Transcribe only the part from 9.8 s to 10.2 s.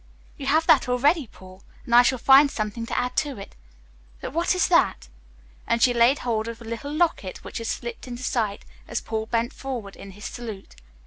in